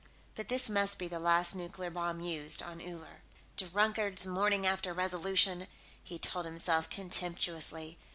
But 0.33 0.47
this 0.47 0.67
must 0.67 0.97
be 0.97 1.07
the 1.07 1.19
last 1.19 1.53
nuclear 1.55 1.91
bomb 1.91 2.21
used 2.21 2.63
on 2.63 2.81
Uller.... 2.81 3.21
Drunkard's 3.55 4.25
morning 4.25 4.65
after 4.65 4.93
resolution! 4.95 5.67
he 6.03 6.17
told 6.17 6.45
himself 6.47 6.89
contemptuously. 6.89 7.99